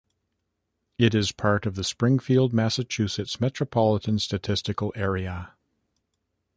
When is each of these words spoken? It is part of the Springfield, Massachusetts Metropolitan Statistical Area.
It 0.97 1.13
is 1.13 1.31
part 1.31 1.67
of 1.67 1.75
the 1.75 1.83
Springfield, 1.83 2.53
Massachusetts 2.53 3.39
Metropolitan 3.39 4.17
Statistical 4.17 4.91
Area. 4.95 5.53